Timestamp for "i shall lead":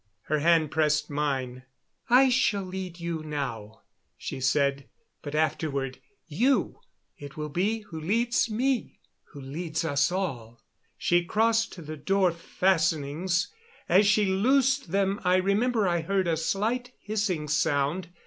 2.09-2.99